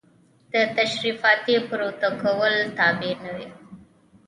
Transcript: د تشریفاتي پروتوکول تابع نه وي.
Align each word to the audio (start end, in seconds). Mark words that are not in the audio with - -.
د 0.51 0.53
تشریفاتي 0.77 1.55
پروتوکول 1.69 2.53
تابع 2.77 3.13
نه 3.23 3.31
وي. 3.35 3.47